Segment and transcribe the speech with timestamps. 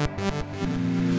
[0.00, 1.09] Música